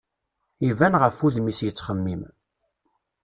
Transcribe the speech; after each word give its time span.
Iban 0.69 0.93
ɣef 1.01 1.17
wudem-is 1.21 1.59
yettxemmim. 1.63 2.21